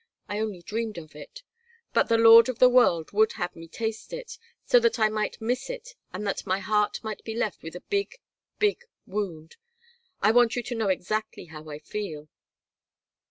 I 0.27 0.39
only 0.39 0.63
dreamed 0.63 0.97
of 0.97 1.15
it. 1.15 1.43
But 1.93 2.09
the 2.09 2.17
Lord 2.17 2.49
of 2.49 2.57
the 2.57 2.69
World 2.69 3.11
would 3.11 3.33
have 3.33 3.55
me 3.55 3.67
taste 3.67 4.13
it, 4.13 4.39
so 4.65 4.79
that 4.79 4.97
I 4.97 5.09
might 5.09 5.39
miss 5.39 5.69
it 5.69 5.93
and 6.11 6.25
that 6.25 6.47
my 6.47 6.57
heart 6.57 6.97
might 7.03 7.23
be 7.23 7.35
left 7.35 7.61
with 7.61 7.75
a 7.75 7.81
big, 7.87 8.17
big 8.57 8.85
wound. 9.05 9.57
I 10.19 10.31
want 10.31 10.55
you 10.55 10.63
to 10.63 10.73
know 10.75 10.89
exactly 10.89 11.45
how 11.53 11.69
I 11.69 11.77
feel. 11.77 12.29